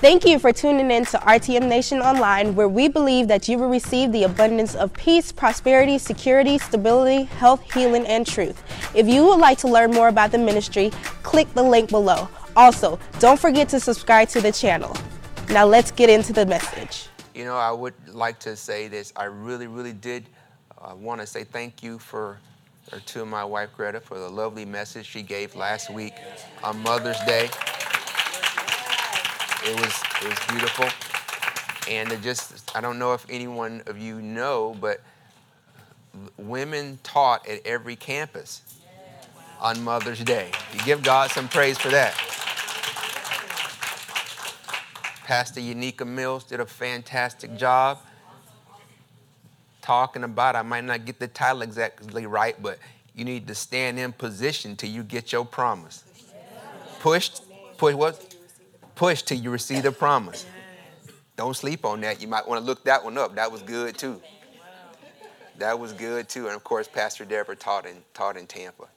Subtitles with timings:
[0.00, 3.68] Thank you for tuning in to RTM Nation Online, where we believe that you will
[3.68, 8.62] receive the abundance of peace, prosperity, security, stability, health, healing, and truth.
[8.96, 10.88] If you would like to learn more about the ministry,
[11.22, 12.30] click the link below.
[12.56, 14.96] Also, don't forget to subscribe to the channel.
[15.50, 17.08] Now let's get into the message.
[17.34, 19.12] You know, I would like to say this.
[19.16, 20.24] I really, really did
[20.80, 22.38] uh, want to say thank you for,
[22.90, 26.14] or to my wife Greta for the lovely message she gave last week
[26.64, 27.50] on Mother's Day.
[29.66, 30.88] It was it was beautiful,
[31.90, 35.00] and it just I don't know if anyone of you know, but
[36.36, 38.62] women taught at every campus
[39.60, 40.50] on Mother's Day.
[40.72, 42.14] You give God some praise for that.
[45.24, 47.98] Pastor Unica Mills did a fantastic job
[49.80, 50.56] talking about.
[50.56, 52.78] I might not get the title exactly right, but
[53.14, 56.04] you need to stand in position till you get your promise.
[57.00, 57.42] Pushed,
[57.76, 58.29] push what?
[58.94, 60.46] Push till you receive the promise.
[61.36, 62.20] Don't sleep on that.
[62.20, 63.34] You might want to look that one up.
[63.36, 64.20] That was good too.
[65.58, 66.46] That was good too.
[66.46, 68.88] And of course, Pastor Deborah taught in taught in Tampa.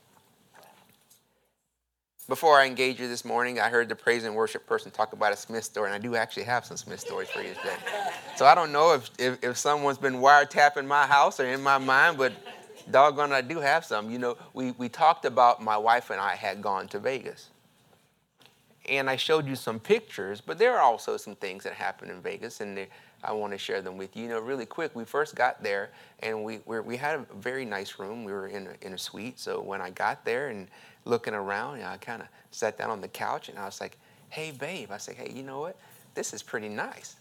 [2.29, 5.33] Before I engage you this morning, I heard the praise and worship person talk about
[5.33, 7.75] a Smith story, and I do actually have some Smith stories for you today.
[8.37, 11.77] So I don't know if, if, if someone's been wiretapping my house or in my
[11.77, 12.31] mind, but
[12.89, 14.09] doggone, I do have some.
[14.09, 17.49] You know, we, we talked about my wife and I had gone to Vegas.
[18.89, 22.21] And I showed you some pictures, but there are also some things that happened in
[22.21, 22.85] Vegas, and
[23.23, 24.23] I want to share them with you.
[24.23, 27.97] You know, really quick, we first got there, and we, we, had a very nice
[27.97, 28.25] room.
[28.25, 30.67] We were in a, in a suite, so when I got there and
[31.05, 31.75] looking around.
[31.75, 33.97] And I kind of sat down on the couch and I was like,
[34.29, 34.91] hey, babe.
[34.91, 35.77] I said, hey, you know what?
[36.15, 37.15] This is pretty nice.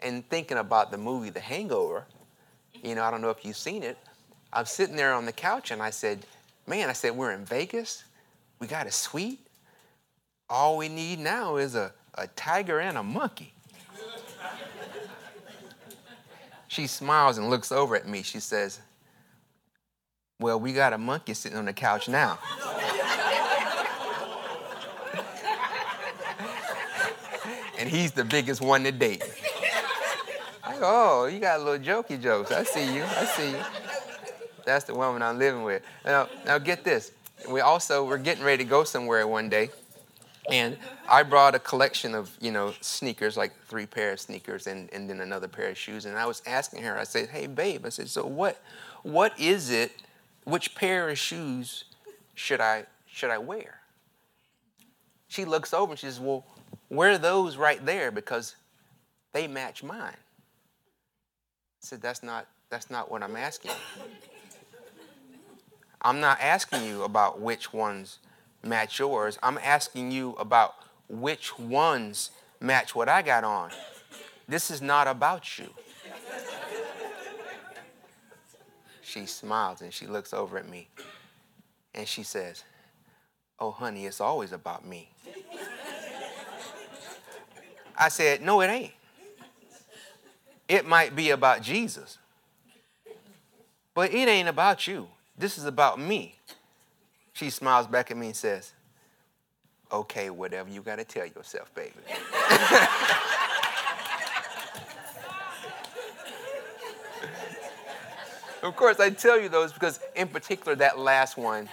[0.00, 2.04] And thinking about the movie The Hangover,
[2.82, 3.98] you know, I don't know if you've seen it.
[4.52, 6.24] I'm sitting there on the couch and I said,
[6.66, 8.04] man, I said, we're in Vegas.
[8.60, 9.40] We got a suite.
[10.50, 13.52] All we need now is a, a tiger and a monkey.
[16.68, 18.22] she smiles and looks over at me.
[18.22, 18.80] She says,
[20.40, 22.38] well, we got a monkey sitting on the couch now.
[27.78, 29.22] and he's the biggest one to date.
[30.62, 32.52] I go, oh, you got a little jokey jokes.
[32.52, 33.02] I see you.
[33.02, 33.62] I see you.
[34.64, 35.82] That's the woman I'm living with.
[36.04, 37.12] Now, now get this.
[37.50, 39.70] We also we're getting ready to go somewhere one day,
[40.50, 40.76] and
[41.08, 45.08] I brought a collection of you know sneakers, like three pair of sneakers, and, and
[45.08, 46.04] then another pair of shoes.
[46.04, 46.98] And I was asking her.
[46.98, 48.60] I said, "Hey, babe," I said, "So what?
[49.02, 49.92] What is it?
[50.44, 51.84] Which pair of shoes
[52.34, 53.80] should I should I wear?"
[55.28, 56.44] She looks over and she says, "Well,
[56.90, 58.56] Wear those right there because
[59.32, 60.14] they match mine.
[60.14, 60.16] I
[61.80, 63.72] said, That's not, that's not what I'm asking.
[66.00, 68.18] I'm not asking you about which ones
[68.62, 69.38] match yours.
[69.42, 70.74] I'm asking you about
[71.08, 72.30] which ones
[72.60, 73.70] match what I got on.
[74.48, 75.68] This is not about you.
[79.02, 80.88] She smiles and she looks over at me
[81.94, 82.64] and she says,
[83.60, 85.10] Oh, honey, it's always about me.
[87.96, 88.92] I said, No, it ain't.
[90.68, 92.18] It might be about Jesus,
[93.94, 95.08] but it ain't about you.
[95.36, 96.36] This is about me.
[97.38, 98.72] She smiles back at me and says,
[99.92, 101.92] Okay, whatever you got to tell yourself, baby.
[108.64, 111.68] of course, I tell you those because, in particular, that last one,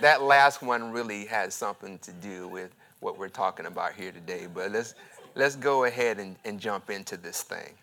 [0.00, 4.48] that last one really has something to do with what we're talking about here today.
[4.52, 4.96] But let's
[5.36, 7.74] let's go ahead and, and jump into this thing.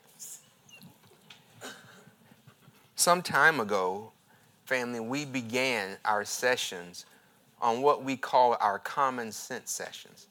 [2.96, 4.12] Some time ago,
[4.66, 7.06] family, we began our sessions
[7.62, 10.28] on what we call our common sense sessions.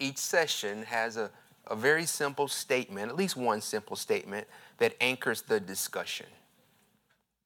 [0.00, 1.30] Each session has a,
[1.68, 4.48] a very simple statement, at least one simple statement,
[4.78, 6.26] that anchors the discussion.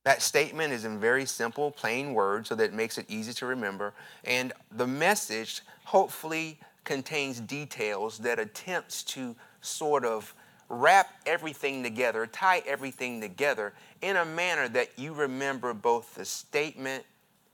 [0.04, 3.46] That statement is in very simple, plain words so that it makes it easy to
[3.46, 3.92] remember.
[4.24, 10.32] And the message hopefully contains details that attempts to sort of
[10.68, 17.04] wrap everything together, tie everything together in a manner that you remember both the statement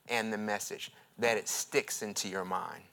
[0.07, 2.83] and the message, that it sticks into your mind.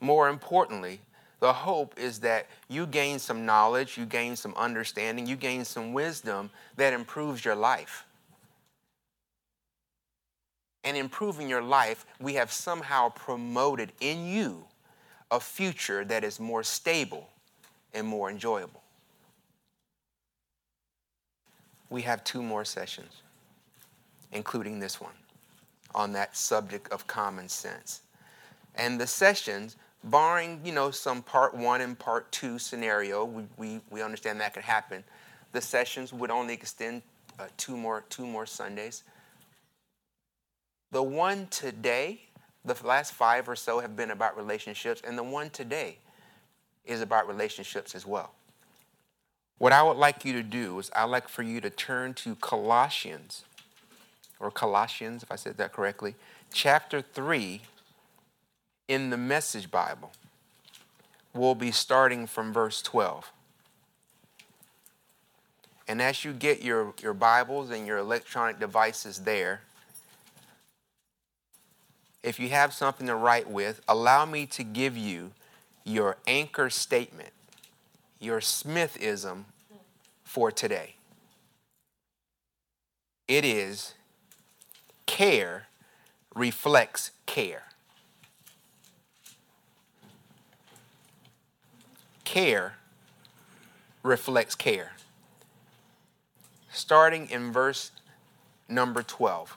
[0.00, 1.00] More importantly,
[1.40, 5.92] the hope is that you gain some knowledge, you gain some understanding, you gain some
[5.92, 8.04] wisdom that improves your life.
[10.84, 14.64] And improving your life, we have somehow promoted in you
[15.30, 17.28] a future that is more stable
[17.94, 18.82] and more enjoyable.
[21.88, 23.22] We have two more sessions,
[24.32, 25.12] including this one,
[25.94, 28.02] on that subject of common sense.
[28.74, 33.80] And the sessions barring, you know, some part one and part two scenario, we, we,
[33.90, 35.04] we understand that could happen.
[35.52, 37.02] The sessions would only extend
[37.38, 39.02] uh, two more two more Sundays.
[40.92, 42.22] The one today,
[42.64, 45.98] the last five or so have been about relationships, and the one today
[46.84, 48.32] is about relationships as well.
[49.58, 52.34] What I would like you to do is I'd like for you to turn to
[52.36, 53.44] Colossians,
[54.40, 56.14] or Colossians, if I said that correctly,
[56.52, 57.60] chapter 3
[58.88, 60.10] in the Message Bible.
[61.32, 63.30] We'll be starting from verse 12.
[65.86, 69.60] And as you get your, your Bibles and your electronic devices there,
[72.22, 75.32] if you have something to write with, allow me to give you
[75.84, 77.30] your anchor statement,
[78.18, 79.44] your Smithism
[80.24, 80.94] for today.
[83.26, 83.94] It is
[85.10, 85.66] care
[86.36, 87.64] reflects care.
[92.22, 92.74] Care
[94.04, 94.92] reflects care.
[96.70, 97.90] Starting in verse
[98.68, 99.56] number 12.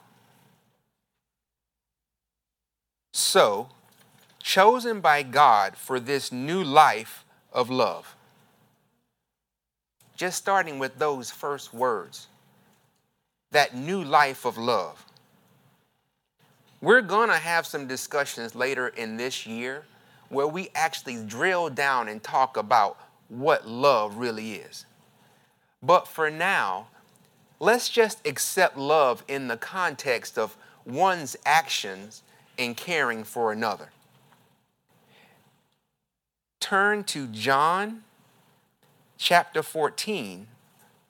[3.12, 3.68] So,
[4.42, 8.16] chosen by God for this new life of love.
[10.16, 12.26] Just starting with those first words,
[13.52, 15.06] that new life of love.
[16.84, 19.84] We're going to have some discussions later in this year
[20.28, 22.98] where we actually drill down and talk about
[23.28, 24.84] what love really is.
[25.82, 26.88] But for now,
[27.58, 32.22] let's just accept love in the context of one's actions
[32.58, 33.88] in caring for another.
[36.60, 38.02] Turn to John
[39.16, 40.48] chapter 14,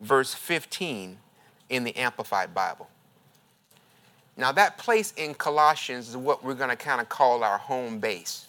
[0.00, 1.18] verse 15
[1.68, 2.88] in the Amplified Bible.
[4.36, 8.00] Now, that place in Colossians is what we're going to kind of call our home
[8.00, 8.48] base.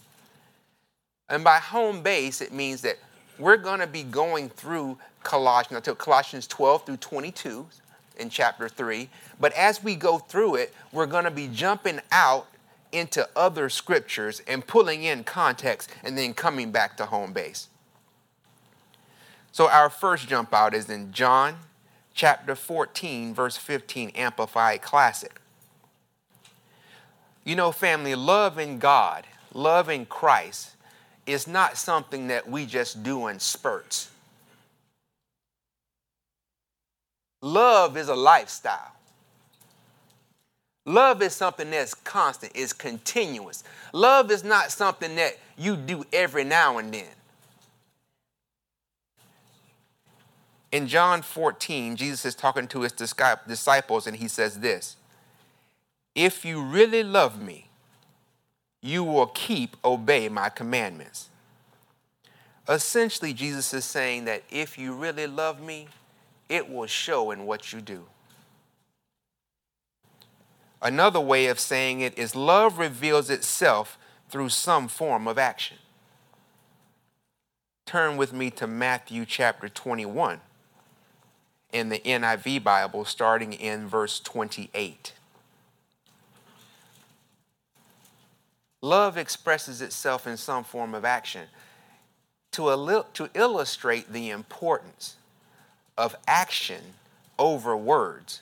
[1.30, 2.98] And by home base, it means that
[3.38, 7.68] we're going to be going through Colossians, until Colossians 12 through 22
[8.18, 9.10] in chapter 3.
[9.40, 12.48] But as we go through it, we're going to be jumping out
[12.92, 17.68] into other scriptures and pulling in context and then coming back to home base.
[19.52, 21.58] So our first jump out is in John
[22.14, 25.42] chapter 14, verse 15, Amplified Classic.
[27.46, 30.72] You know, family, love in God, love in Christ
[31.28, 34.10] is not something that we just do in spurts.
[37.42, 38.92] Love is a lifestyle.
[40.88, 43.64] Love is something that's constant, it's continuous.
[43.94, 47.06] Love is not something that you do every now and then.
[50.72, 54.98] In John 14, Jesus is talking to his disciples and he says this
[56.16, 57.68] If you really love me,
[58.82, 61.30] you will keep, obey my commandments.
[62.68, 65.88] Essentially, Jesus is saying that if you really love me,
[66.48, 68.06] it will show in what you do.
[70.82, 73.98] Another way of saying it is love reveals itself
[74.30, 75.78] through some form of action.
[77.86, 80.42] Turn with me to Matthew chapter 21
[81.72, 85.14] in the NIV Bible, starting in verse 28.
[88.86, 91.48] Love expresses itself in some form of action.
[92.52, 95.16] To, to illustrate the importance
[95.98, 96.82] of action
[97.38, 98.42] over words,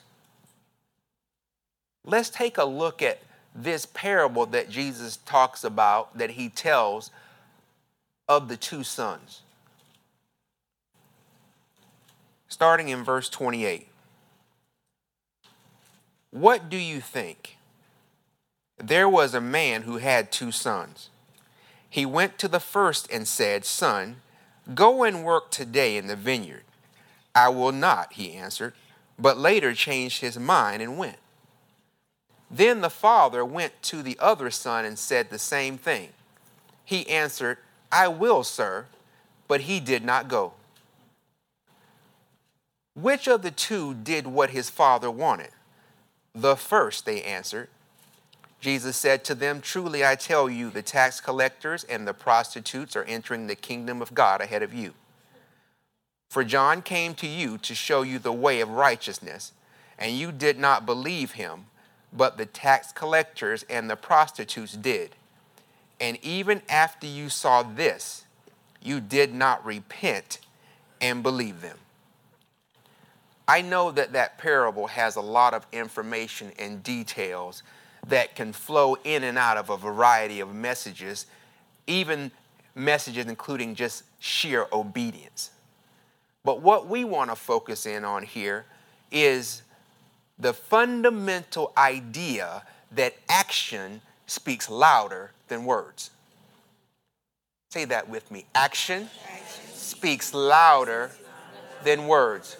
[2.05, 3.19] Let's take a look at
[3.55, 7.11] this parable that Jesus talks about, that he tells
[8.27, 9.41] of the two sons.
[12.49, 13.87] Starting in verse 28.
[16.31, 17.52] What do you think?
[18.77, 21.09] There was a man who had two sons.
[21.89, 24.17] He went to the first and said, Son,
[24.73, 26.63] go and work today in the vineyard.
[27.35, 28.73] I will not, he answered,
[29.17, 31.17] but later changed his mind and went.
[32.49, 36.09] Then the father went to the other son and said the same thing.
[36.85, 37.57] He answered,
[37.91, 38.85] I will, sir,
[39.47, 40.53] but he did not go.
[42.95, 45.49] Which of the two did what his father wanted?
[46.35, 47.69] The first, they answered.
[48.63, 53.03] Jesus said to them, Truly I tell you, the tax collectors and the prostitutes are
[53.03, 54.93] entering the kingdom of God ahead of you.
[56.29, 59.51] For John came to you to show you the way of righteousness,
[59.99, 61.65] and you did not believe him
[62.15, 65.11] but the tax collectors and the prostitutes did.
[65.99, 68.23] And even after you saw this,
[68.81, 70.39] you did not repent
[71.01, 71.77] and believe them.
[73.47, 77.63] I know that that parable has a lot of information and details
[78.07, 81.25] that can flow in and out of a variety of messages
[81.87, 82.31] even
[82.75, 85.51] messages including just sheer obedience.
[86.43, 88.65] But what we want to focus in on here
[89.11, 89.61] is
[90.37, 96.09] the fundamental idea that action speaks louder than words.
[97.69, 98.45] Say that with me.
[98.53, 99.09] Action,
[99.73, 101.11] speaks louder
[101.83, 102.57] than words.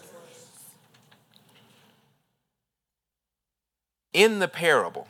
[4.14, 5.08] In the parable,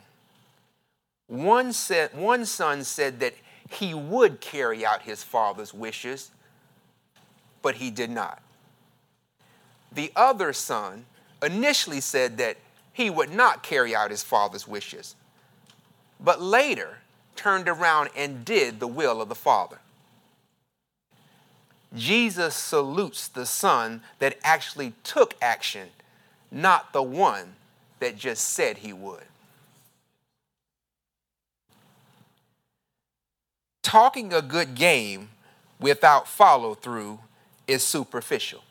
[1.26, 3.34] one, said, one son said that
[3.70, 6.30] he would carry out his father's wishes,
[7.62, 8.42] but he did not.
[9.92, 11.06] The other son
[11.42, 12.56] initially said that
[12.92, 15.16] he would not carry out his father's wishes,
[16.20, 16.98] but later
[17.36, 19.78] turned around and did the will of the Father.
[21.94, 25.88] Jesus salutes the son that actually took action,
[26.50, 27.54] not the one
[28.00, 29.24] that just said he would.
[33.84, 35.28] Talking a good game
[35.78, 37.20] without follow through
[37.68, 38.62] is superficial.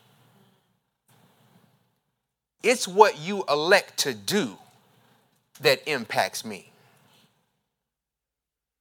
[2.64, 4.58] It's what you elect to do
[5.60, 6.72] that impacts me.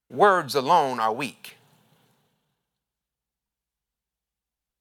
[0.10, 1.56] Words alone are weak.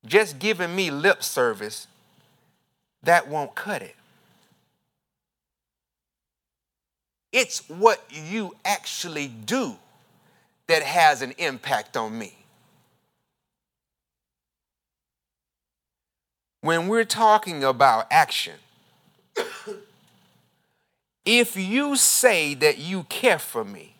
[0.07, 1.87] Just giving me lip service,
[3.03, 3.97] that won't cut it.
[7.31, 9.77] It's what you actually do
[10.69, 12.37] that has an impact on me.
[16.61, 18.55] When we're talking about action,
[21.25, 23.95] if you say that you care for me,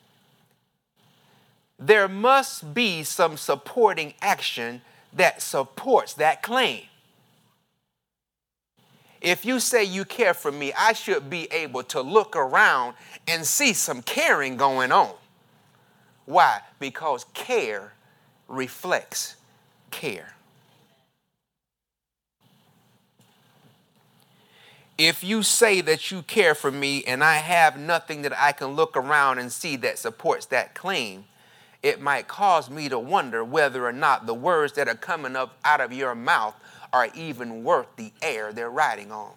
[1.77, 6.83] there must be some supporting action that supports that claim.
[9.19, 12.95] If you say you care for me, I should be able to look around
[13.27, 15.13] and see some caring going on.
[16.25, 16.61] Why?
[16.79, 17.93] Because care
[18.47, 19.35] reflects
[19.91, 20.33] care.
[24.97, 28.69] If you say that you care for me and I have nothing that I can
[28.69, 31.25] look around and see that supports that claim,
[31.81, 35.57] it might cause me to wonder whether or not the words that are coming up
[35.65, 36.55] out of your mouth
[36.93, 39.33] are even worth the air they're riding on.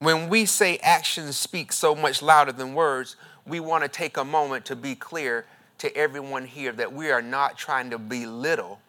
[0.00, 4.24] When we say actions speak so much louder than words, we want to take a
[4.24, 5.44] moment to be clear
[5.78, 8.80] to everyone here that we are not trying to belittle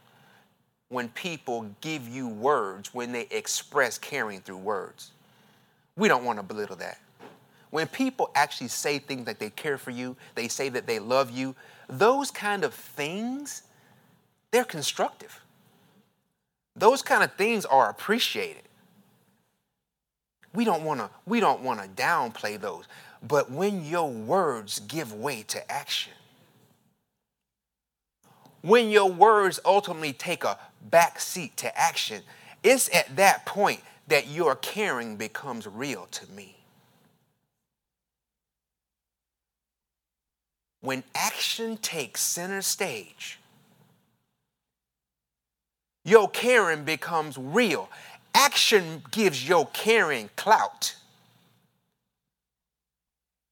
[0.90, 5.12] when people give you words, when they express caring through words.
[5.96, 7.00] We don't want to belittle that.
[7.70, 11.30] When people actually say things like they care for you, they say that they love
[11.30, 11.56] you,
[11.88, 13.64] those kind of things,
[14.52, 15.42] they're constructive.
[16.76, 18.64] Those kind of things are appreciated.
[20.54, 22.86] We don't want to we don't want to downplay those.
[23.22, 26.14] But when your words give way to action,
[28.62, 30.58] when your words ultimately take a
[30.90, 32.24] back seat to action,
[32.64, 36.56] it's at that point that your caring becomes real to me.
[40.82, 43.40] When action takes center stage,
[46.06, 47.90] your caring becomes real.
[48.42, 50.96] Action gives your caring clout.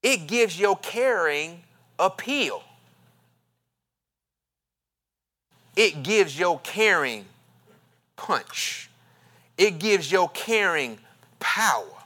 [0.02, 1.62] It gives your caring
[1.98, 2.62] appeal.
[5.76, 7.26] It gives your caring
[8.16, 8.88] punch.
[9.58, 10.98] It gives your caring
[11.38, 11.97] power.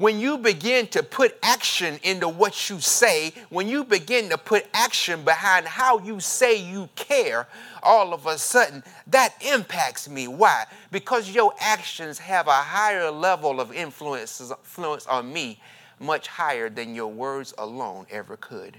[0.00, 4.66] When you begin to put action into what you say, when you begin to put
[4.72, 7.46] action behind how you say you care,
[7.82, 10.26] all of a sudden that impacts me.
[10.26, 10.64] Why?
[10.90, 15.60] Because your actions have a higher level of influence, influence on me,
[15.98, 18.78] much higher than your words alone ever could.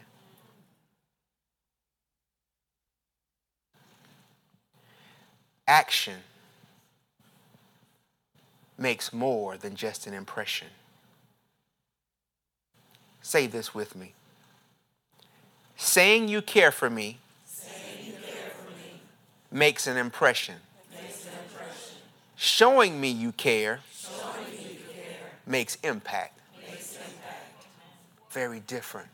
[5.68, 6.18] action
[8.78, 10.68] makes more than just an impression.
[13.32, 14.12] Say this with me.
[15.78, 17.18] Saying you care for me,
[17.56, 19.00] care for me
[19.50, 20.56] makes, an impression.
[20.94, 21.96] makes an impression.
[22.36, 25.16] Showing me you care, me you care
[25.48, 26.38] makes impact.
[26.70, 27.68] Makes impact.
[28.32, 29.08] Very different.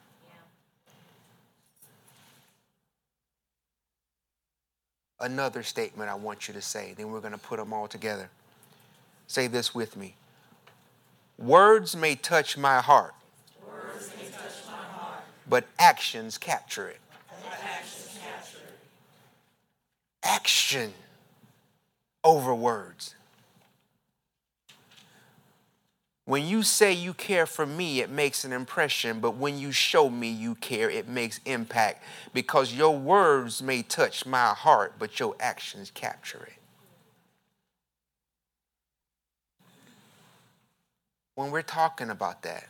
[5.19, 6.95] another statement I want you to say.
[6.97, 8.31] Then we're going to put them all together.
[9.27, 10.15] Say this with me.
[11.37, 13.13] Words may touch my heart,
[14.27, 16.99] may touch my heart but actions capture it.
[17.45, 18.79] Actions capture it.
[20.23, 20.93] Action
[22.23, 23.15] over words.
[26.25, 30.09] When you say you care for me, it makes an impression, but when you show
[30.09, 35.37] me you care, it makes impact because your words may touch my heart, but your
[35.39, 36.53] actions capture it.
[41.35, 42.65] When we're talking about that,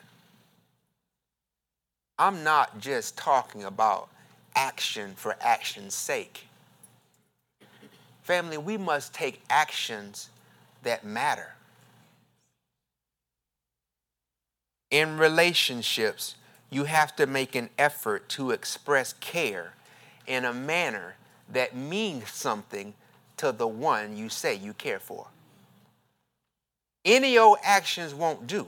[2.20, 4.10] I'm not just talking about
[4.56, 6.48] action for action's sake.
[8.24, 10.30] Family, we must take actions
[10.84, 11.54] that matter.
[14.90, 16.36] In relationships,
[16.70, 19.74] you have to make an effort to express care
[20.26, 21.16] in a manner
[21.50, 22.94] that means something
[23.38, 25.28] to the one you say you care for.
[27.06, 28.68] Any old actions won't do.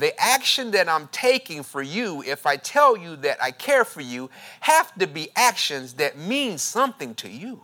[0.00, 4.00] The action that I'm taking for you, if I tell you that I care for
[4.00, 4.30] you,
[4.60, 7.60] have to be actions that mean something to you.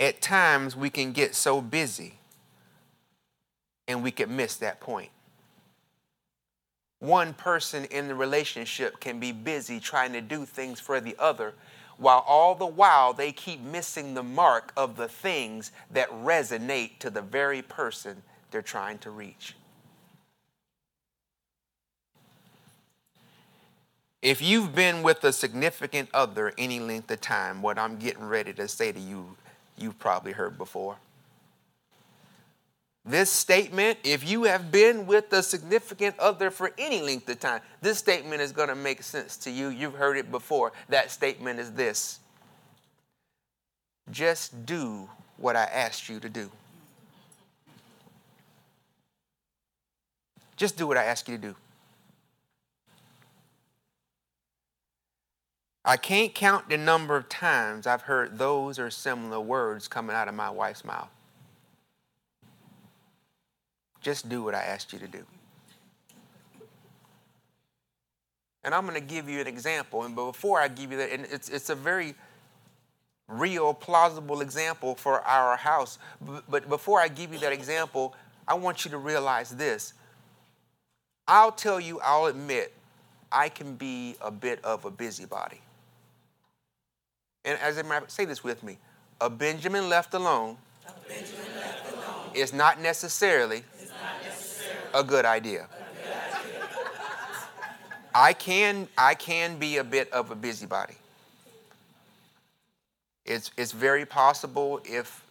[0.00, 2.14] at times we can get so busy
[3.86, 5.10] and we can miss that point.
[7.00, 11.54] One person in the relationship can be busy trying to do things for the other,
[12.00, 17.10] while all the while they keep missing the mark of the things that resonate to
[17.10, 19.54] the very person they're trying to reach.
[24.22, 28.54] If you've been with a significant other any length of time, what I'm getting ready
[28.54, 29.36] to say to you
[29.76, 30.96] you've probably heard before.
[33.04, 37.62] This statement, if you have been with a significant other for any length of time,
[37.80, 39.68] this statement is going to make sense to you.
[39.68, 40.72] You've heard it before.
[40.88, 42.20] That statement is this
[44.10, 46.50] just do what I asked you to do.
[50.56, 51.54] Just do what I asked you to do.
[55.84, 60.28] I can't count the number of times I've heard those or similar words coming out
[60.28, 61.08] of my wife's mouth.
[64.00, 65.24] Just do what I asked you to do.
[68.62, 70.04] And I'm going to give you an example.
[70.04, 72.14] And before I give you that, and it's, it's a very
[73.26, 75.98] real, plausible example for our house.
[76.48, 78.14] But before I give you that example,
[78.46, 79.94] I want you to realize this.
[81.26, 82.74] I'll tell you, I'll admit,
[83.30, 85.60] I can be a bit of a busybody.
[87.44, 88.76] And as a matter, say this with me:
[89.20, 93.62] a Benjamin left alone, a Benjamin left alone is not necessarily
[94.94, 95.66] a good idea.
[98.14, 100.94] I can I can be a bit of a busybody.
[103.24, 105.24] It's it's very possible if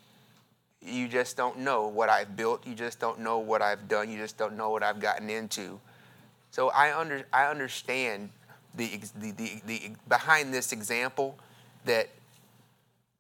[0.82, 4.18] you just don't know what I've built, you just don't know what I've done, you
[4.18, 5.80] just don't know what I've gotten into.
[6.52, 8.30] So I under I understand
[8.76, 11.38] the the, the, the behind this example
[11.86, 12.10] that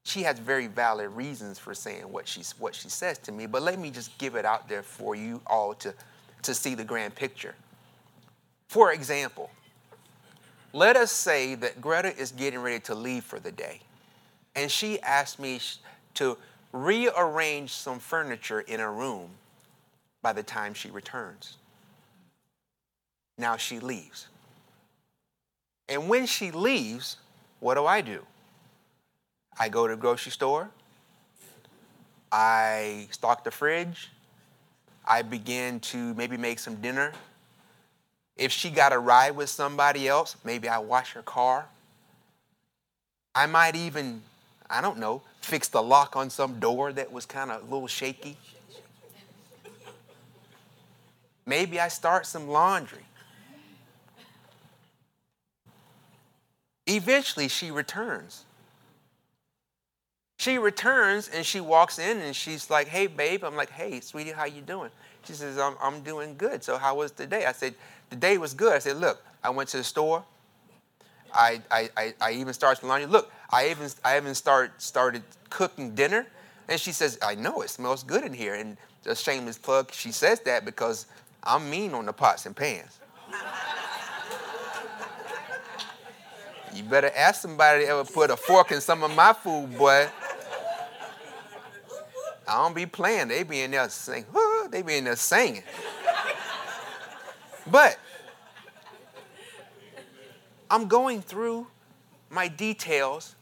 [0.03, 3.61] she has very valid reasons for saying what she, what she says to me, but
[3.61, 5.93] let me just give it out there for you all to,
[6.43, 7.55] to see the grand picture.
[8.67, 9.49] For example,
[10.73, 13.81] let us say that Greta is getting ready to leave for the day,
[14.55, 15.59] and she asked me
[16.15, 16.37] to
[16.71, 19.29] rearrange some furniture in her room
[20.21, 21.57] by the time she returns.
[23.37, 24.27] Now she leaves.
[25.87, 27.17] And when she leaves,
[27.59, 28.23] what do I do?
[29.57, 30.69] I go to the grocery store.
[32.31, 34.11] I stock the fridge.
[35.09, 37.11] I begin to maybe make some dinner.
[38.37, 41.65] If she got a ride with somebody else, maybe I wash her car.
[43.33, 44.21] I might even,
[44.69, 47.87] I don't know, fix the lock on some door that was kind of a little
[47.87, 48.37] shaky.
[51.45, 53.05] Maybe I start some laundry.
[56.85, 58.45] Eventually, she returns.
[60.39, 64.31] She returns and she walks in and she's like, "Hey, babe." I'm like, "Hey, sweetie,
[64.31, 64.89] how you doing?"
[65.25, 67.45] She says, "I'm, I'm doing good." So how was the day?
[67.45, 67.75] I said,
[68.09, 70.23] "The day was good." I said, "Look, I went to the store.
[71.33, 73.05] I I, I, I even started laundry.
[73.07, 76.25] Look, I even I even start started cooking dinner."
[76.69, 80.13] And she says, "I know it smells good in here." And a shameless plug, she
[80.13, 81.05] says that because
[81.43, 82.97] I'm mean on the pots and pans.
[86.73, 90.07] you better ask somebody to ever put a fork in some of my food, boy.
[92.49, 93.27] I don't be playing.
[93.27, 94.25] They be in there singing.
[94.71, 95.61] They be in there singing.
[97.69, 97.99] But
[100.71, 101.67] I'm going through
[102.31, 103.35] my details.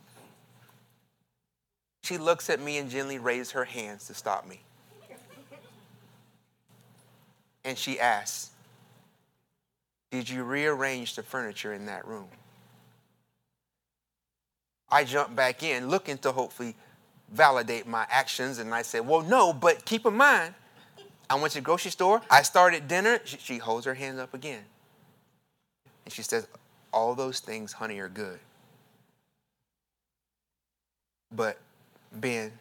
[2.03, 4.59] She looks at me and gently raises her hands to stop me.
[7.63, 8.51] And she asks,
[10.11, 12.27] Did you rearrange the furniture in that room?
[14.89, 16.75] I jump back in, looking to hopefully
[17.31, 18.59] validate my actions.
[18.59, 20.53] And I said, Well, no, but keep in mind,
[21.29, 23.19] I went to the grocery store, I started dinner.
[23.25, 24.63] She, she holds her hands up again.
[26.05, 26.47] And she says,
[26.93, 28.39] All those things, honey, are good.
[31.35, 31.57] But,
[32.13, 32.51] Ben,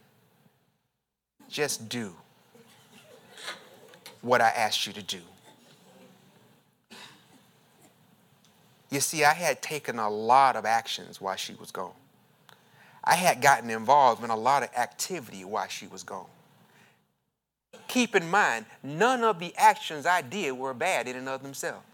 [1.49, 2.13] just do
[4.23, 5.21] what I asked you to do.
[8.91, 11.93] You see, I had taken a lot of actions while she was gone.
[13.07, 16.27] I had gotten involved in a lot of activity while she was gone.
[17.87, 21.85] Keep in mind, none of the actions I did were bad in and of themselves.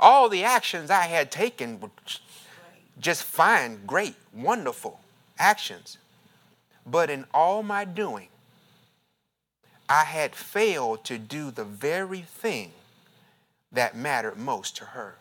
[0.00, 1.90] All the actions I had taken were
[2.98, 5.00] just fine, great, wonderful
[5.38, 5.98] actions.
[6.84, 8.28] But in all my doing,
[9.88, 12.72] I had failed to do the very thing
[13.70, 15.16] that mattered most to her.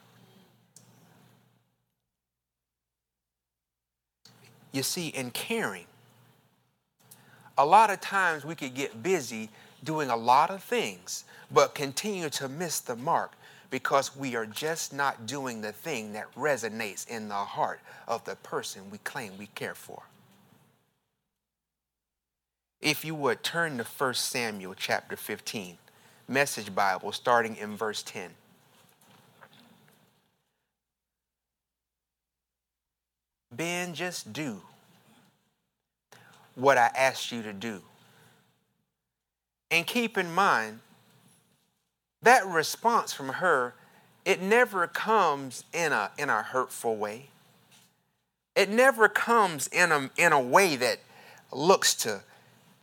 [4.72, 5.86] You see, in caring,
[7.58, 9.50] a lot of times we could get busy
[9.84, 13.34] doing a lot of things, but continue to miss the mark
[13.70, 18.36] because we are just not doing the thing that resonates in the heart of the
[18.38, 20.04] person we claim we care for.
[22.82, 25.78] If you would turn to 1 Samuel chapter 15,
[26.28, 28.32] Message Bible, starting in verse 10.
[33.52, 34.62] Ben, just do
[36.56, 37.82] what I asked you to do.
[39.70, 40.80] And keep in mind,
[42.22, 43.74] that response from her,
[44.26, 47.28] it never comes in a, in a hurtful way.
[48.56, 51.00] It never comes in a, in a way that
[51.52, 52.22] looks to,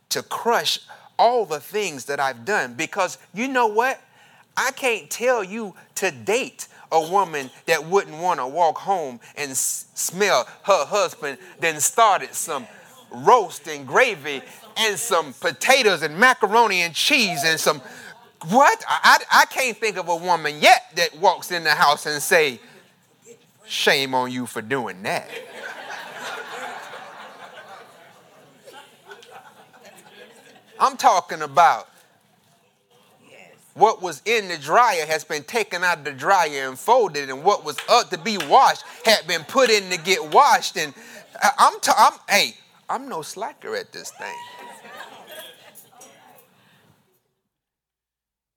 [0.09, 0.79] to crush
[1.17, 2.73] all the things that I've done.
[2.73, 4.01] Because you know what?
[4.57, 9.51] I can't tell you to date a woman that wouldn't want to walk home and
[9.51, 12.67] s- smell her husband, then started some
[13.11, 14.41] roast and gravy
[14.77, 17.81] and some potatoes and macaroni and cheese and some
[18.47, 18.83] what?
[18.87, 22.21] I, I, I can't think of a woman yet that walks in the house and
[22.21, 22.59] say,
[23.65, 25.29] shame on you for doing that.
[30.79, 31.89] I'm talking about
[33.79, 37.43] what was in the dryer has been taken out of the dryer and folded, and
[37.43, 40.77] what was up to be washed had been put in to get washed.
[40.77, 40.93] And
[41.57, 42.55] I'm, t- I'm hey,
[42.89, 44.35] I'm no slacker at this thing.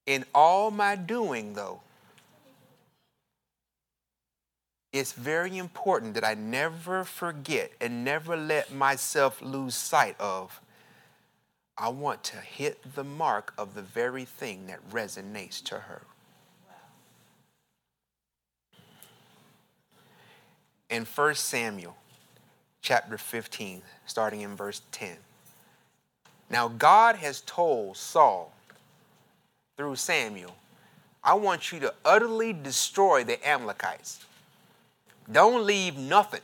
[0.07, 1.81] In all my doing, though,
[4.93, 10.61] it's very important that I never forget and never let myself lose sight of.
[11.83, 16.03] I want to hit the mark of the very thing that resonates to her.
[20.89, 21.97] In 1 Samuel
[22.83, 25.17] chapter 15, starting in verse 10.
[26.49, 28.53] Now, God has told Saul
[29.77, 30.55] through Samuel,
[31.25, 34.25] I want you to utterly destroy the Amalekites.
[35.33, 36.43] Don't leave nothing.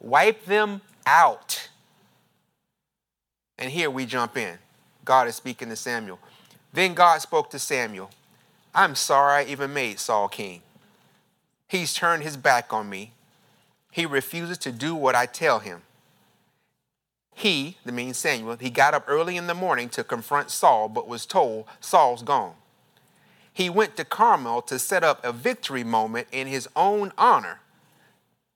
[0.00, 1.68] Wipe them out.
[3.62, 4.58] And here we jump in.
[5.04, 6.18] God is speaking to Samuel.
[6.72, 8.10] Then God spoke to Samuel
[8.74, 10.62] I'm sorry I even made Saul king.
[11.68, 13.12] He's turned his back on me.
[13.92, 15.82] He refuses to do what I tell him.
[17.36, 21.06] He, the mean Samuel, he got up early in the morning to confront Saul, but
[21.06, 22.54] was told Saul's gone.
[23.52, 27.60] He went to Carmel to set up a victory moment in his own honor.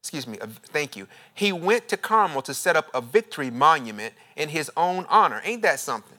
[0.06, 1.08] Excuse me, thank you.
[1.34, 5.42] He went to Carmel to set up a victory monument in his own honor.
[5.44, 6.16] Ain't that something?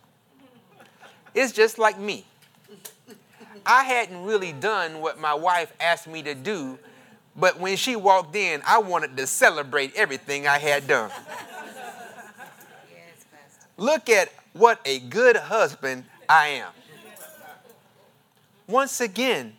[1.34, 2.26] It's just like me.
[3.66, 6.78] I hadn't really done what my wife asked me to do,
[7.34, 11.10] but when she walked in, I wanted to celebrate everything I had done.
[13.78, 16.72] Look at what a good husband I am.
[18.68, 19.54] Once again,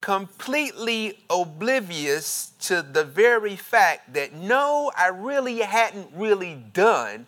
[0.00, 7.26] completely oblivious to the very fact that no, I really hadn't really done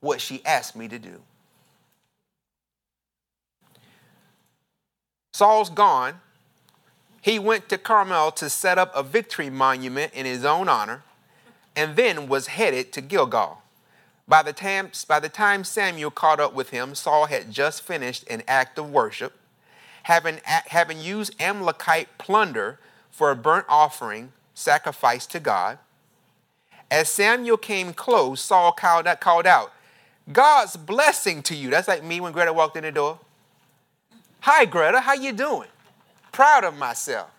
[0.00, 1.20] what she asked me to do.
[5.32, 6.20] Saul's gone.
[7.20, 11.04] He went to Carmel to set up a victory monument in his own honor
[11.74, 13.62] and then was headed to Gilgal.
[14.28, 18.24] By the, time, by the time Samuel caught up with him, Saul had just finished
[18.28, 19.34] an act of worship.
[20.04, 22.78] Having, having used Amalekite plunder
[23.10, 25.78] for a burnt offering sacrifice to God,
[26.90, 29.72] as Samuel came close, Saul called out, called out,
[30.30, 31.70] God's blessing to you.
[31.70, 33.18] That's like me when Greta walked in the door.
[34.40, 35.68] Hi, Greta, how you doing?
[36.32, 37.30] Proud of myself.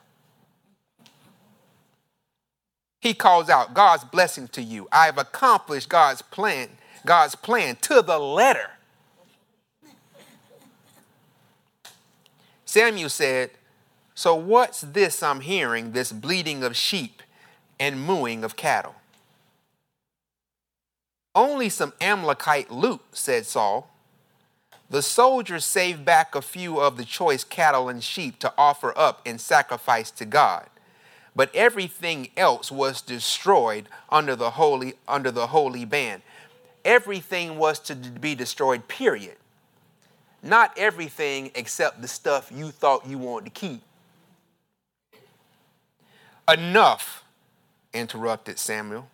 [2.99, 4.87] He calls out God's blessing to you.
[4.91, 6.69] I have accomplished God's plan,
[7.05, 8.71] God's plan to the letter.
[12.73, 13.51] Samuel said,
[14.15, 17.21] So what's this I'm hearing, this bleating of sheep
[17.79, 18.95] and mooing of cattle?
[21.35, 23.91] Only some Amalekite loot, said Saul.
[24.89, 29.21] The soldiers saved back a few of the choice cattle and sheep to offer up
[29.23, 30.65] in sacrifice to God.
[31.35, 36.23] But everything else was destroyed under the holy under the holy ban.
[36.83, 39.37] Everything was to be destroyed, period.
[40.43, 43.81] Not everything except the stuff you thought you wanted to keep.
[46.51, 47.23] Enough,
[47.93, 49.07] interrupted Samuel.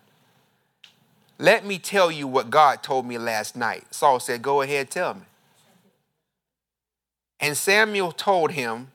[1.37, 3.93] Let me tell you what God told me last night.
[3.93, 5.21] Saul said, Go ahead, tell me.
[7.39, 8.87] And Samuel told him,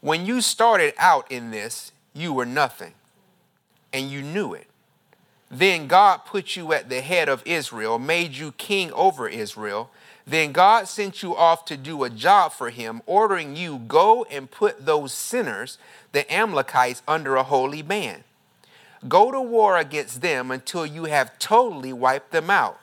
[0.00, 2.92] When you started out in this, you were nothing,
[3.92, 4.68] and you knew it.
[5.50, 9.90] Then God put you at the head of Israel, made you king over Israel.
[10.26, 14.50] Then God sent you off to do a job for him, ordering you, Go and
[14.50, 15.78] put those sinners,
[16.10, 18.24] the Amalekites, under a holy ban.
[19.06, 22.80] Go to war against them until you have totally wiped them out.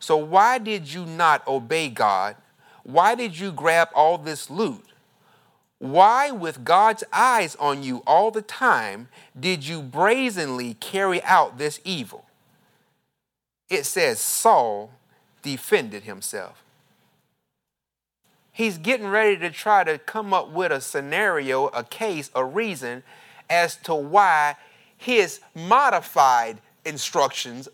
[0.00, 2.36] So, why did you not obey God?
[2.82, 4.84] Why did you grab all this loot?
[5.78, 9.08] Why, with God's eyes on you all the time,
[9.38, 12.24] did you brazenly carry out this evil?
[13.68, 14.92] It says Saul
[15.52, 16.62] defended himself.
[18.52, 23.02] He's getting ready to try to come up with a scenario, a case, a reason
[23.48, 24.56] as to why
[24.96, 27.68] his modified instructions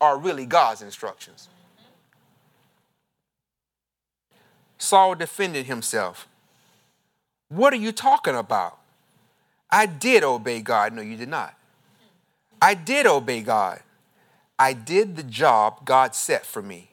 [0.00, 1.48] are really God's instructions.
[4.76, 6.28] Saul defended himself.
[7.48, 8.78] What are you talking about?
[9.70, 10.92] I did obey God.
[10.92, 11.54] No, you did not.
[12.60, 13.80] I did obey God.
[14.58, 16.90] I did the job God set for me.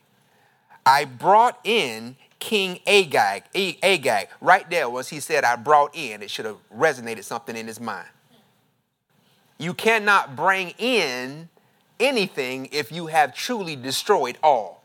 [0.85, 3.43] I brought in King Agag.
[3.55, 6.21] Agag, right there was he said, I brought in.
[6.21, 8.07] It should have resonated something in his mind.
[9.57, 11.49] You cannot bring in
[11.99, 14.83] anything if you have truly destroyed all.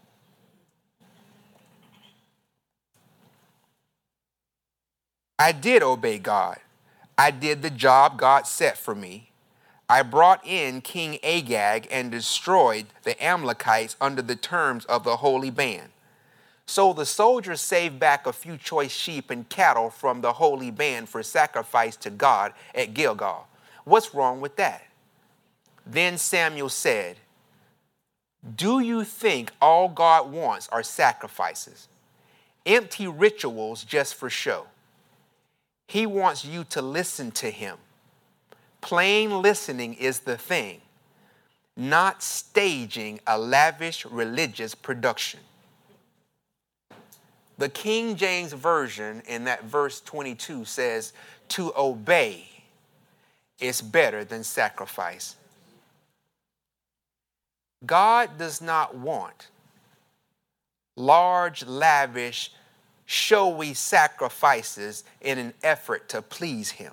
[5.38, 6.58] I did obey God.
[7.16, 9.29] I did the job God set for me.
[9.90, 15.50] I brought in King Agag and destroyed the Amalekites under the terms of the holy
[15.50, 15.88] ban.
[16.64, 21.06] So the soldiers saved back a few choice sheep and cattle from the holy ban
[21.06, 23.48] for sacrifice to God at Gilgal.
[23.82, 24.84] What's wrong with that?
[25.84, 27.16] Then Samuel said,
[28.54, 31.88] Do you think all God wants are sacrifices,
[32.64, 34.66] empty rituals just for show?
[35.88, 37.78] He wants you to listen to Him.
[38.80, 40.80] Plain listening is the thing,
[41.76, 45.40] not staging a lavish religious production.
[47.58, 51.12] The King James Version in that verse 22 says,
[51.50, 52.46] To obey
[53.58, 55.36] is better than sacrifice.
[57.84, 59.48] God does not want
[60.96, 62.52] large, lavish,
[63.06, 66.92] showy sacrifices in an effort to please Him.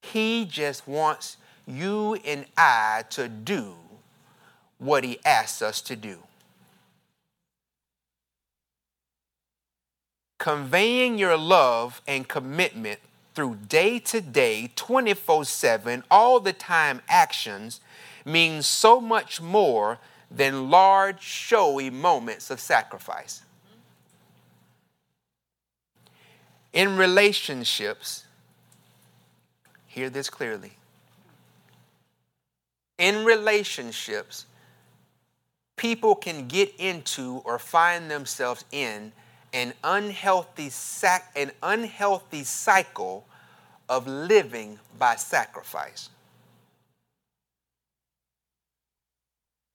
[0.00, 1.36] He just wants
[1.66, 3.74] you and I to do
[4.78, 6.18] what He asks us to do.
[10.38, 12.98] Conveying your love and commitment
[13.34, 17.80] through day to day, 24 7, all the time actions
[18.24, 19.98] means so much more
[20.30, 23.42] than large, showy moments of sacrifice.
[26.72, 28.24] In relationships,
[29.90, 30.72] hear this clearly.
[32.96, 34.46] In relationships,
[35.76, 39.12] people can get into or find themselves in
[39.52, 43.26] an unhealthy sac- an unhealthy cycle
[43.88, 46.08] of living by sacrifice.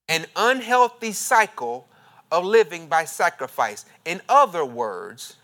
[0.07, 1.87] An unhealthy cycle
[2.31, 3.83] of living by sacrifice.
[4.05, 5.35] In other words,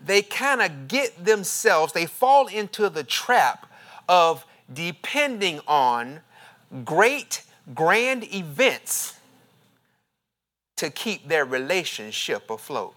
[0.00, 3.66] they kind of get themselves, they fall into the trap
[4.08, 6.20] of depending on
[6.84, 7.42] great,
[7.74, 9.18] grand events
[10.76, 12.94] to keep their relationship afloat.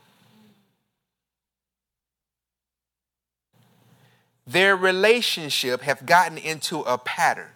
[4.46, 7.50] Their relationship have gotten into a pattern.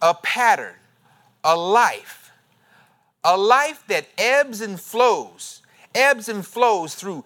[0.00, 0.74] A pattern,
[1.44, 2.32] a life,
[3.22, 5.62] a life that ebbs and flows,
[5.94, 7.24] ebbs and flows through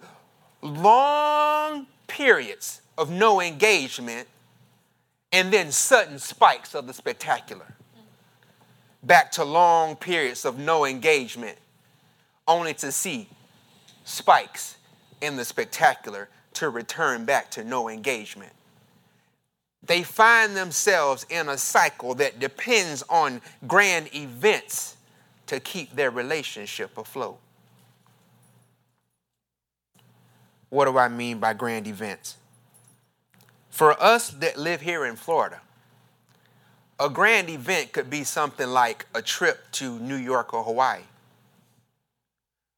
[0.67, 4.27] long periods of no engagement
[5.31, 7.75] and then sudden spikes of the spectacular.
[9.03, 11.57] Back to long periods of no engagement,
[12.47, 13.29] only to see
[14.03, 14.77] spikes
[15.21, 18.51] in the spectacular to return back to no engagement.
[19.83, 24.97] They find themselves in a cycle that depends on grand events
[25.45, 27.39] to keep their relationship afloat.
[30.69, 32.35] What do I mean by grand events?
[33.69, 35.61] For us that live here in Florida,
[36.99, 41.03] a grand event could be something like a trip to New York or Hawaii.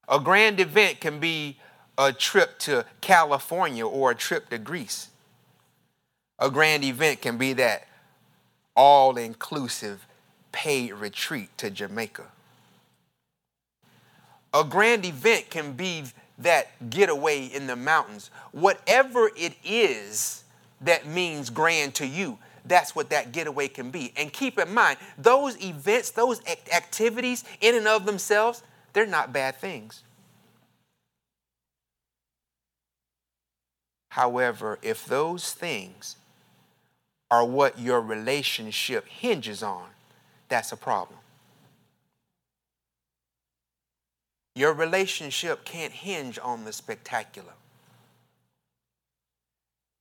[0.09, 1.57] A grand event can be
[1.97, 5.09] a trip to California or a trip to Greece.
[6.37, 7.87] A grand event can be that
[8.75, 10.05] all inclusive
[10.51, 12.25] paid retreat to Jamaica.
[14.53, 16.05] A grand event can be
[16.39, 18.31] that getaway in the mountains.
[18.51, 20.43] Whatever it is
[20.81, 24.13] that means grand to you, that's what that getaway can be.
[24.15, 26.41] And keep in mind, those events, those
[26.73, 30.03] activities in and of themselves, they're not bad things.
[34.11, 36.15] However, if those things
[37.31, 39.85] are what your relationship hinges on,
[40.47, 41.18] that's a problem.
[44.55, 47.53] Your relationship can't hinge on the spectacular.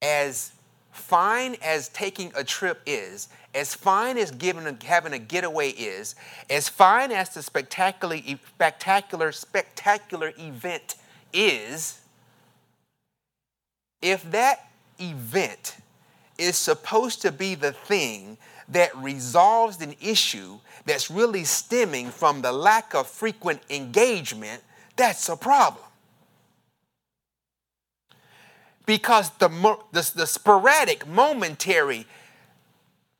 [0.02, 0.52] As
[0.90, 4.30] fine as taking a trip is, as fine as
[4.66, 6.14] a, having a getaway is,
[6.50, 10.96] as fine as the spectacular, spectacular, spectacular event
[11.32, 12.00] is,
[14.02, 15.76] if that event
[16.38, 22.52] is supposed to be the thing that resolves an issue that's really stemming from the
[22.52, 24.62] lack of frequent engagement,
[24.96, 25.84] that's a problem.
[28.86, 29.48] Because the,
[29.92, 32.06] the, the sporadic, momentary,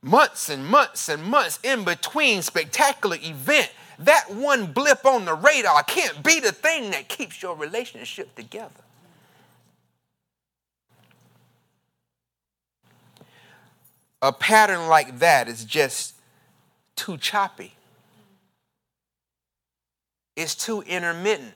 [0.02, 5.82] months and months and months in between spectacular event, that one blip on the radar
[5.82, 8.70] can't be the thing that keeps your relationship together.
[14.20, 16.14] A pattern like that is just
[16.96, 17.74] too choppy.
[20.36, 21.54] It's too intermittent.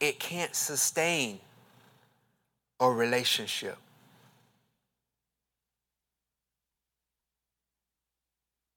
[0.00, 1.38] It can't sustain
[2.80, 3.78] a relationship.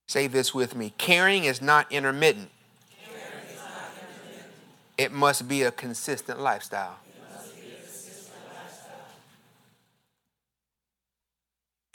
[0.07, 2.49] Say this with me caring is not intermittent,
[2.91, 3.65] is not
[3.99, 4.53] intermittent.
[4.97, 6.97] it must be a consistent lifestyle.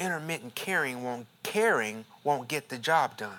[0.00, 3.38] Intermittent caring won't caring won't get the job done.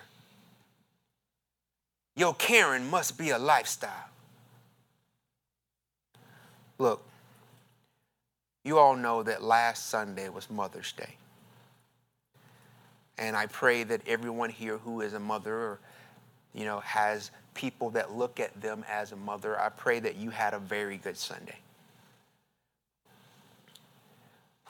[2.16, 4.10] Your caring must be a lifestyle.
[6.78, 7.02] Look,
[8.64, 11.16] you all know that last Sunday was Mother's Day.
[13.18, 15.80] And I pray that everyone here who is a mother or
[16.54, 20.30] you know has people that look at them as a mother, I pray that you
[20.30, 21.58] had a very good Sunday.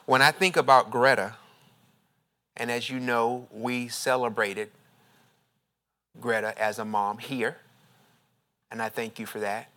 [0.06, 1.34] When I think about Greta,
[2.56, 4.70] and as you know, we celebrated
[6.20, 7.56] Greta as a mom here,
[8.70, 9.68] and I thank you for that.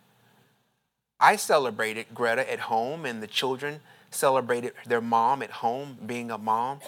[1.18, 6.38] I celebrated Greta at home, and the children celebrated their mom at home being a
[6.38, 6.80] mom.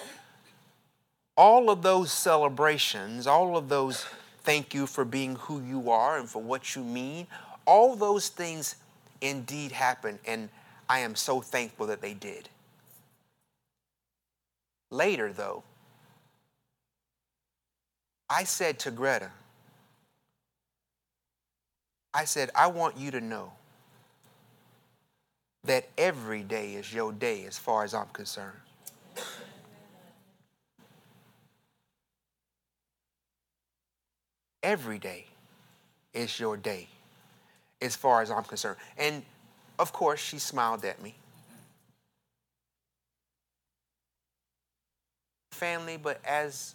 [1.37, 4.07] All of those celebrations, all of those
[4.41, 7.27] thank you for being who you are and for what you mean,
[7.65, 8.77] all those things
[9.21, 10.49] indeed happened, and
[10.89, 12.49] I am so thankful that they did.
[14.91, 15.65] Later, though,
[18.31, 19.31] I said to Greta,
[22.13, 23.53] I said, I want you to know
[25.65, 28.57] that every day is your day as far as I'm concerned.
[34.63, 35.27] Every day
[36.13, 36.89] is your day
[37.81, 38.77] as far as I'm concerned.
[38.97, 39.23] And
[39.79, 41.15] of course, she smiled at me.
[45.53, 46.75] Family, but as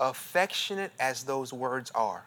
[0.00, 2.24] affectionate as those words are,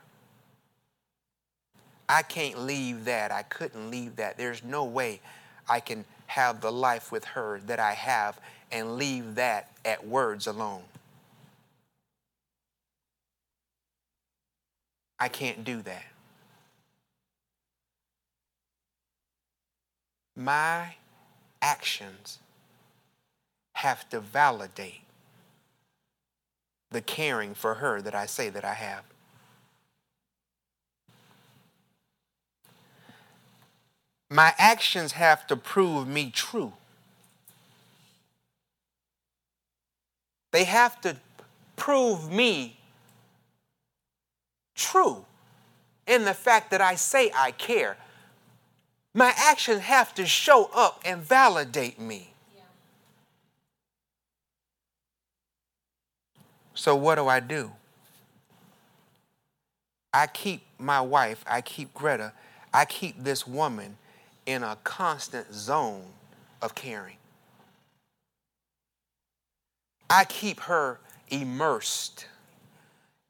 [2.10, 3.32] I can't leave that.
[3.32, 4.38] I couldn't leave that.
[4.38, 5.22] There's no way
[5.70, 8.40] I can have the life with her that I have
[8.72, 10.84] and leave that at words alone.
[15.20, 16.04] I can't do that.
[20.36, 20.96] My
[21.62, 22.40] actions
[23.74, 25.02] have to validate
[26.92, 29.04] the caring for her that I say that I have.
[34.30, 36.74] My actions have to prove me true.
[40.52, 41.18] They have to
[41.76, 42.78] prove me
[44.76, 45.26] true
[46.08, 47.98] in the fact that I say I care.
[49.14, 52.31] My actions have to show up and validate me.
[56.82, 57.70] So, what do I do?
[60.12, 62.34] I keep my wife, I keep Greta,
[62.74, 63.98] I keep this woman
[64.48, 66.06] in a constant zone
[66.60, 67.18] of caring.
[70.10, 72.26] I keep her immersed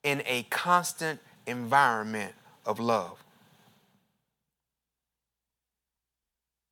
[0.02, 2.34] in a constant environment
[2.66, 3.22] of love.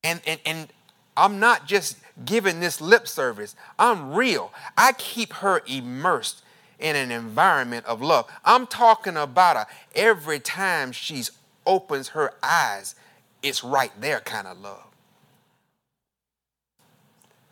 [0.02, 0.70] And, and, and
[1.18, 4.54] I'm not just giving this lip service, I'm real.
[4.78, 6.44] I keep her immersed
[6.80, 8.30] in an environment of love.
[8.46, 11.24] I'm talking about her every time she
[11.66, 12.96] opens her eyes,
[13.44, 14.86] it's right there kind of love.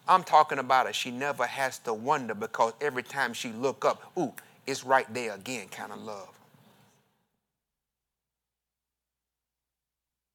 [0.08, 0.94] I'm talking about her.
[0.94, 4.34] She never has to wonder because every time she look up, ooh,
[4.66, 6.30] it's right there again kind of love.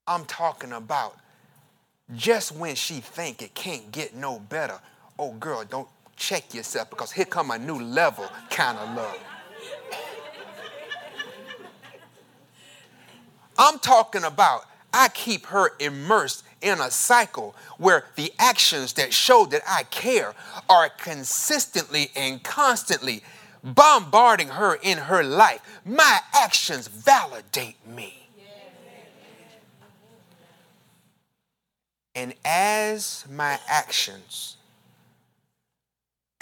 [0.06, 1.16] I'm talking about
[2.14, 4.78] just when she think it can't get no better.
[5.18, 9.18] Oh girl, don't check yourself because here come a new level kind of love.
[13.58, 19.46] I'm talking about I keep her immersed in a cycle where the actions that show
[19.46, 20.34] that I care
[20.68, 23.22] are consistently and constantly
[23.64, 25.60] bombarding her in her life.
[25.84, 28.18] My actions validate me.
[32.14, 34.58] And as my actions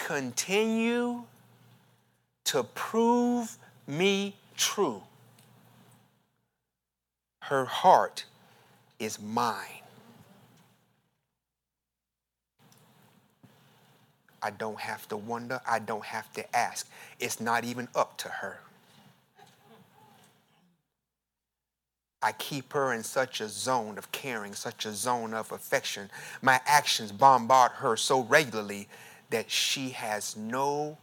[0.05, 1.23] continue
[2.45, 5.01] to prove me true,
[7.43, 8.25] her heart
[8.99, 9.55] is mine.
[14.43, 15.61] I don't have to wonder.
[15.67, 16.89] I don't have to ask.
[17.19, 18.59] It's not even up to her.
[22.23, 26.09] I keep her in such a zone of caring, such a zone of affection.
[26.41, 28.87] My actions bombard her so regularly
[29.31, 30.97] that she has no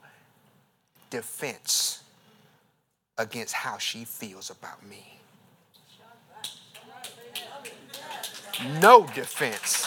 [1.11, 2.05] defense
[3.16, 5.18] against how she feels about me.
[8.81, 9.87] No defense.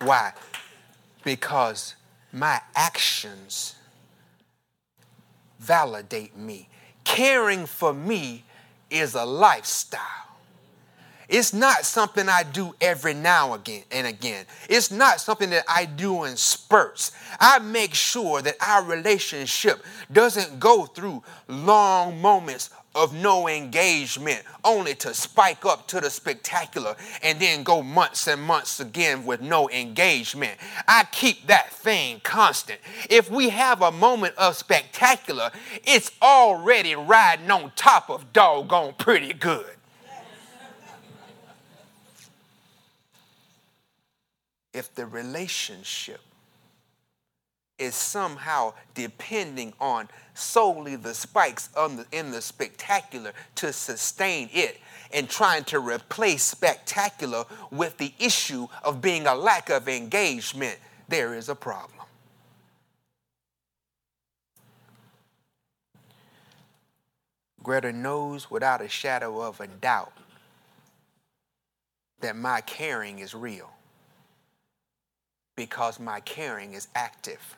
[0.00, 0.32] Why?
[1.24, 1.94] Because
[2.32, 3.74] my actions
[5.58, 6.68] validate me.
[7.04, 8.44] Caring for me
[8.90, 10.27] is a lifestyle.
[11.28, 14.46] It's not something I do every now again and again.
[14.68, 17.12] It's not something that I do in spurts.
[17.38, 24.94] I make sure that our relationship doesn't go through long moments of no engagement, only
[24.94, 29.68] to spike up to the spectacular and then go months and months again with no
[29.70, 30.58] engagement.
[30.88, 32.80] I keep that thing constant.
[33.08, 35.50] If we have a moment of spectacular,
[35.84, 39.77] it's already riding on top of doggone pretty good.
[44.72, 46.20] If the relationship
[47.78, 54.78] is somehow depending on solely the spikes the, in the spectacular to sustain it
[55.12, 60.76] and trying to replace spectacular with the issue of being a lack of engagement,
[61.08, 61.92] there is a problem.
[67.62, 70.12] Greta knows without a shadow of a doubt
[72.20, 73.70] that my caring is real
[75.58, 77.56] because my caring is active.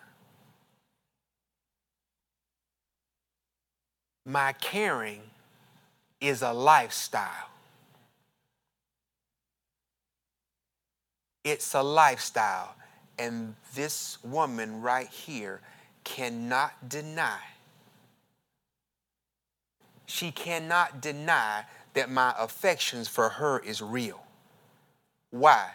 [4.30, 5.22] my caring
[6.20, 7.48] is a lifestyle.
[11.42, 12.74] It's a lifestyle.
[13.18, 15.61] And this woman right here
[16.05, 17.40] cannot deny.
[20.07, 24.24] She cannot deny that my affections for her is real.
[25.30, 25.70] Why?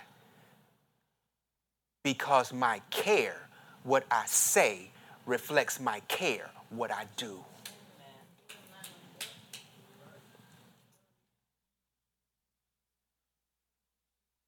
[2.06, 3.48] Because my care,
[3.82, 4.92] what I say,
[5.26, 7.44] reflects my care, what I do.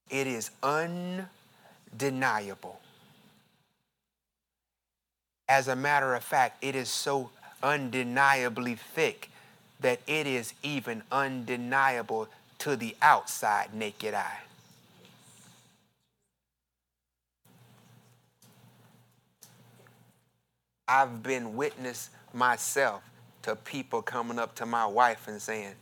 [0.08, 1.28] It is undeniable.
[5.50, 7.32] As a matter of fact, it is so
[7.64, 9.32] undeniably thick
[9.80, 12.28] that it is even undeniable
[12.60, 14.47] to the outside naked eye.
[20.88, 23.04] I've been witness myself
[23.44, 25.74] to people coming up to my wife and saying,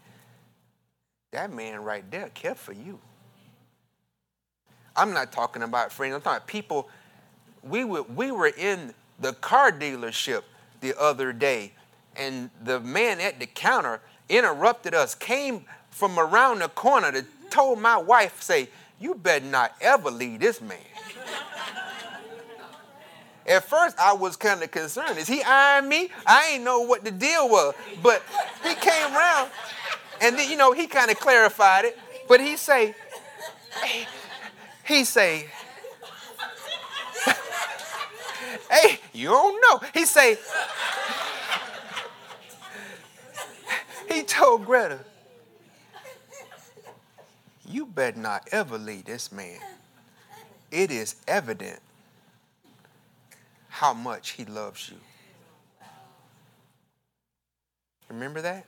[1.32, 3.00] that man right there cared for you.
[4.96, 6.16] I'm not talking about friends.
[6.16, 6.90] I'm talking about people.
[7.62, 10.44] We were, we were in the car dealership
[10.82, 11.74] the other day,
[12.16, 14.00] and the man at the counter
[14.30, 19.74] interrupted us, came from around the corner to told my wife, say, you better not
[19.82, 20.78] ever leave this man.
[23.48, 25.18] At first, I was kind of concerned.
[25.18, 26.10] Is he eyeing me?
[26.26, 27.76] I ain't know what the deal was.
[28.02, 28.24] But
[28.64, 29.52] he came around,
[30.20, 32.00] and then, you know, he kind of clarified it.
[32.28, 32.96] But he say,
[34.84, 35.46] he say,
[38.72, 39.88] hey, you don't know.
[39.94, 40.38] He say,
[44.12, 45.00] he told Greta,
[47.68, 49.60] you better not ever leave this man.
[50.72, 51.80] It is evident
[53.76, 54.96] how much he loves you.
[58.08, 58.66] Remember that?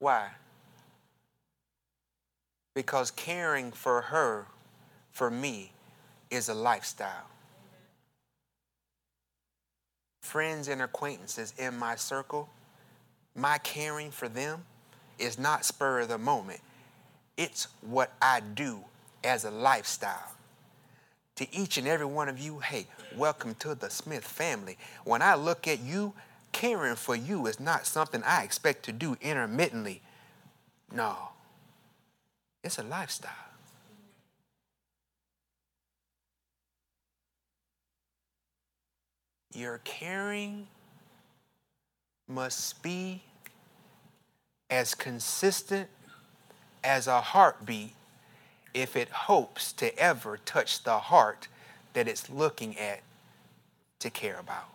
[0.00, 0.30] Why?
[2.74, 4.46] Because caring for her,
[5.12, 5.70] for me,
[6.28, 7.28] is a lifestyle.
[10.22, 12.48] Friends and acquaintances in my circle,
[13.36, 14.64] my caring for them
[15.20, 16.58] is not spur of the moment.
[17.36, 18.80] It's what I do
[19.22, 20.33] as a lifestyle.
[21.36, 24.78] To each and every one of you, hey, welcome to the Smith family.
[25.04, 26.14] When I look at you,
[26.52, 30.00] caring for you is not something I expect to do intermittently.
[30.92, 31.16] No,
[32.62, 33.32] it's a lifestyle.
[39.52, 40.68] Your caring
[42.28, 43.22] must be
[44.70, 45.88] as consistent
[46.84, 47.94] as a heartbeat
[48.74, 51.48] if it hopes to ever touch the heart
[51.94, 53.00] that it's looking at
[54.00, 54.68] to care about.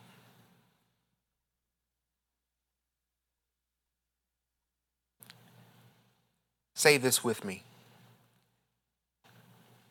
[6.74, 7.64] Say this with me.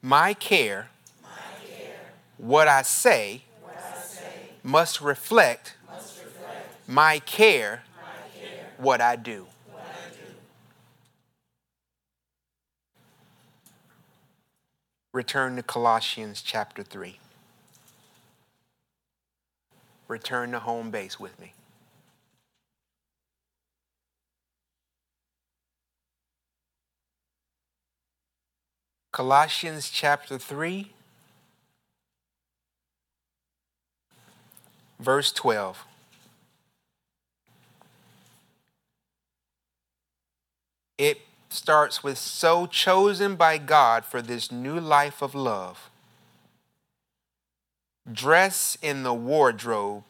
[0.01, 0.89] My care,
[1.23, 1.29] My
[1.69, 1.95] care
[2.39, 4.23] what, I say, what I say,
[4.63, 9.47] must reflect, must reflect my, care, my care, what I do.
[15.19, 17.19] Return to Colossians chapter 3.
[20.07, 21.55] Return to home base with me.
[29.11, 30.93] Colossians chapter 3,
[35.01, 35.85] verse 12.
[40.97, 45.91] It starts with so chosen by God for this new life of love.
[48.11, 50.05] Dress in the wardrobe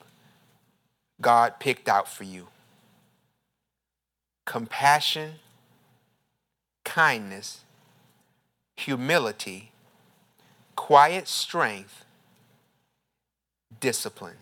[1.21, 2.49] God picked out for you
[4.47, 5.35] compassion,
[6.85, 7.65] kindness,
[8.77, 9.73] humility,
[10.75, 12.05] quiet strength,
[13.81, 14.37] discipline.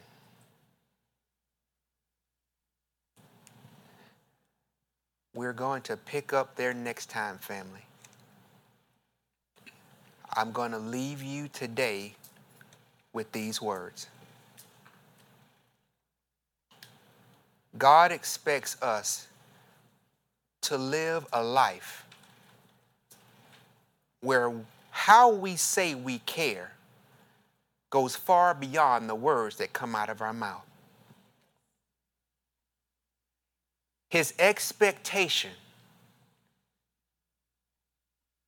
[5.36, 7.84] We're going to pick up there next time, family.
[10.34, 12.14] I'm going to leave you today
[13.12, 14.08] with these words
[17.76, 19.26] God expects us
[20.62, 22.06] to live a life
[24.22, 24.52] where
[24.90, 26.72] how we say we care
[27.90, 30.65] goes far beyond the words that come out of our mouth.
[34.16, 35.50] His expectation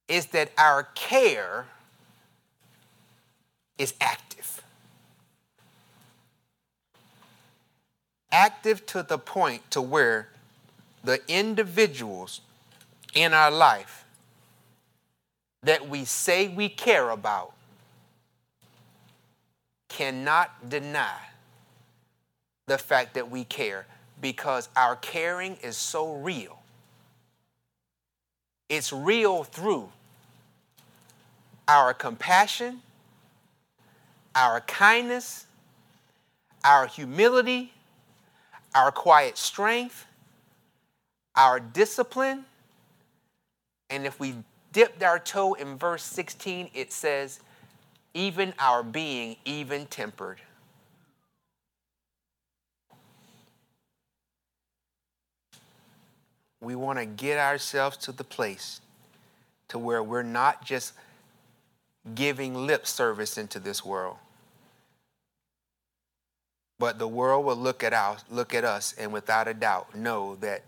[0.08, 1.66] is that our care
[3.76, 4.62] is active.
[8.32, 10.28] Active to the point to where
[11.04, 12.40] the individuals
[13.12, 14.06] in our life
[15.64, 17.52] that we say we care about
[19.90, 21.18] cannot deny
[22.66, 23.84] the fact that we care
[24.20, 26.58] because our caring is so real.
[28.68, 29.90] It's real through
[31.66, 32.80] our compassion,
[34.34, 35.46] our kindness,
[36.64, 37.72] our humility,
[38.74, 40.06] our quiet strength,
[41.36, 42.44] our discipline.
[43.90, 44.34] And if we
[44.72, 47.40] dipped our toe in verse 16, it says,
[48.14, 50.40] even our being even tempered.
[56.60, 58.80] We want to get ourselves to the place
[59.68, 60.92] to where we're not just
[62.14, 64.16] giving lip service into this world
[66.78, 70.36] but the world will look at us look at us and without a doubt know
[70.36, 70.62] that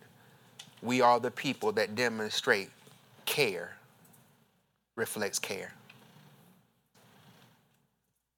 [0.83, 2.71] we are the people that demonstrate
[3.27, 3.77] care
[4.97, 5.73] reflects care.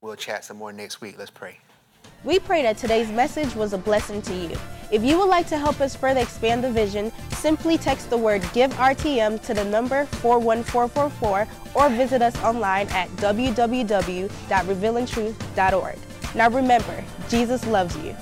[0.00, 1.16] We'll chat some more next week.
[1.18, 1.58] Let's pray.
[2.24, 4.56] We pray that today's message was a blessing to you.
[4.92, 8.42] If you would like to help us further expand the vision, simply text the word
[8.52, 15.98] GiveRTM to the number 41444 or visit us online at www.revealingtruth.org.
[16.34, 18.14] Now remember, Jesus loves you.